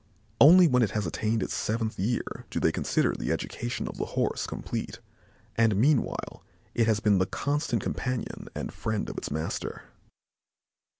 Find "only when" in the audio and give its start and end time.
0.39-0.81